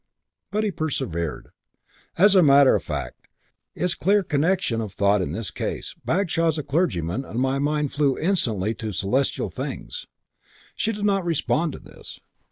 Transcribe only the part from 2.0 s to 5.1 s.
"As a matter of fact, it's clear connection of